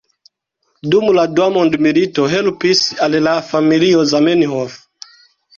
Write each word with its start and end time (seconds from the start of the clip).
Dum 0.93 1.03
la 1.17 1.25
dua 1.39 1.47
mondmilito 1.57 2.25
helpis 2.33 2.81
al 3.09 3.19
la 3.29 3.35
familio 3.53 4.03
Zamenhof. 4.15 4.81